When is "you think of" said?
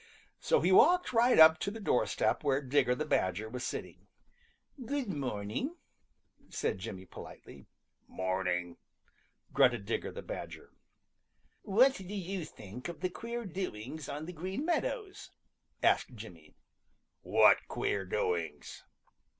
12.15-13.01